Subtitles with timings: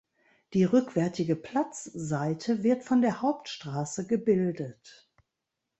[0.53, 5.07] Die rückwärtige Platzseite wird von der Hauptstraße gebildet.